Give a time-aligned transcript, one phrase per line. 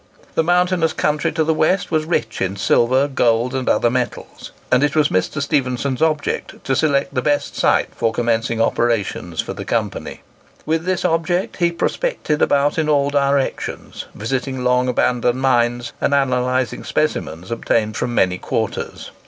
[0.33, 4.83] The mountainous country to the west was rich in silver, gold, and other metals, and
[4.83, 5.39] it was Mr.
[5.43, 10.21] Stephenson's object to select the best site for commencing operations for the Company.
[10.65, 16.83] With this object he "prospected" about in all directions, visiting long abandoned mines, and analysing
[16.83, 19.11] specimens obtained from many quarters.